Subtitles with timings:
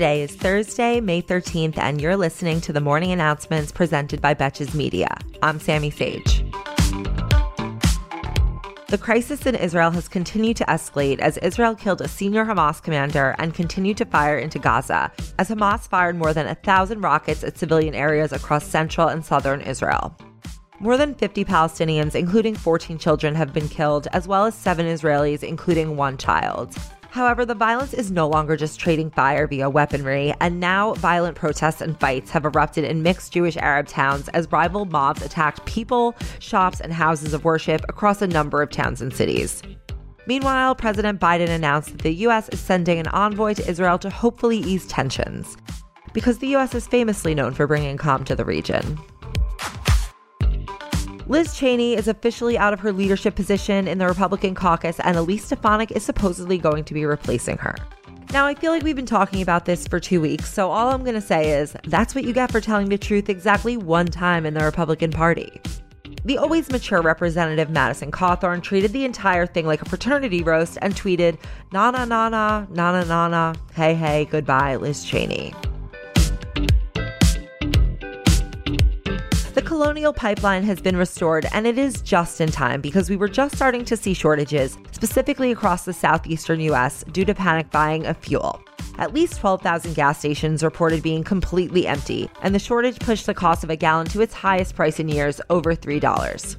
[0.00, 4.74] Today is Thursday, May 13th, and you're listening to the morning announcements presented by Betches
[4.74, 5.14] Media.
[5.42, 6.42] I'm Sammy Sage.
[8.88, 13.36] The crisis in Israel has continued to escalate as Israel killed a senior Hamas commander
[13.38, 17.58] and continued to fire into Gaza, as Hamas fired more than a thousand rockets at
[17.58, 20.16] civilian areas across central and southern Israel.
[20.78, 25.42] More than 50 Palestinians, including 14 children, have been killed, as well as seven Israelis,
[25.42, 26.74] including one child.
[27.10, 31.80] However, the violence is no longer just trading fire via weaponry, and now violent protests
[31.80, 36.80] and fights have erupted in mixed Jewish Arab towns as rival mobs attacked people, shops,
[36.80, 39.60] and houses of worship across a number of towns and cities.
[40.26, 42.48] Meanwhile, President Biden announced that the U.S.
[42.50, 45.56] is sending an envoy to Israel to hopefully ease tensions,
[46.12, 46.76] because the U.S.
[46.76, 49.00] is famously known for bringing calm to the region.
[51.30, 55.44] Liz Cheney is officially out of her leadership position in the Republican caucus, and Elise
[55.44, 57.76] Stefanik is supposedly going to be replacing her.
[58.32, 61.04] Now, I feel like we've been talking about this for two weeks, so all I'm
[61.04, 64.44] going to say is that's what you get for telling the truth exactly one time
[64.44, 65.60] in the Republican Party.
[66.24, 70.96] The always mature Representative Madison Cawthorn treated the entire thing like a fraternity roast and
[70.96, 71.38] tweeted,
[71.72, 75.54] na na na na, na na na na, hey hey, goodbye, Liz Cheney.
[79.52, 83.28] The Colonial Pipeline has been restored, and it is just in time because we were
[83.28, 88.16] just starting to see shortages, specifically across the southeastern U.S., due to panic buying of
[88.16, 88.62] fuel.
[88.98, 93.64] At least 12,000 gas stations reported being completely empty, and the shortage pushed the cost
[93.64, 96.56] of a gallon to its highest price in years, over $3.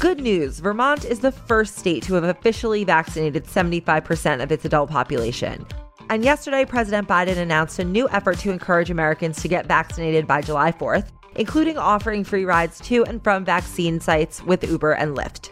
[0.00, 4.88] Good news Vermont is the first state to have officially vaccinated 75% of its adult
[4.88, 5.66] population.
[6.10, 10.42] And yesterday, President Biden announced a new effort to encourage Americans to get vaccinated by
[10.42, 15.50] July 4th, including offering free rides to and from vaccine sites with Uber and Lyft.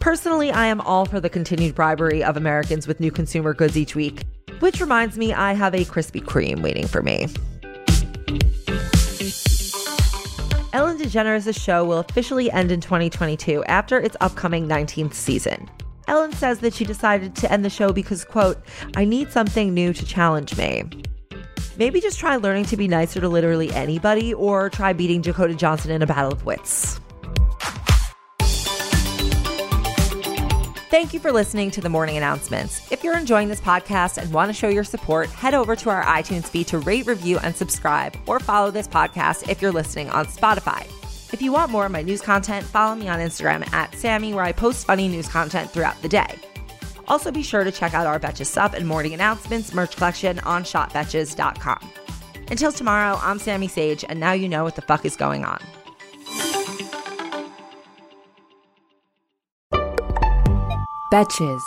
[0.00, 3.94] Personally, I am all for the continued bribery of Americans with new consumer goods each
[3.94, 4.24] week,
[4.60, 7.28] which reminds me I have a Krispy Kreme waiting for me.
[10.72, 15.70] Ellen DeGeneres' show will officially end in 2022 after its upcoming 19th season.
[16.06, 18.58] Ellen says that she decided to end the show because, quote,
[18.96, 20.84] I need something new to challenge me.
[21.76, 25.90] Maybe just try learning to be nicer to literally anybody or try beating Dakota Johnson
[25.90, 27.00] in a battle of wits.
[30.90, 32.92] Thank you for listening to the morning announcements.
[32.92, 36.04] If you're enjoying this podcast and want to show your support, head over to our
[36.04, 40.26] iTunes feed to rate, review, and subscribe, or follow this podcast if you're listening on
[40.26, 40.86] Spotify.
[41.32, 44.44] If you want more of my news content, follow me on Instagram at Sammy, where
[44.44, 46.38] I post funny news content throughout the day.
[47.08, 50.64] Also, be sure to check out our Betches Sup and Morning Announcements merch collection on
[50.64, 51.90] shopbetches.com.
[52.50, 55.58] Until tomorrow, I'm Sammy Sage, and now you know what the fuck is going on.
[61.12, 61.60] Betches.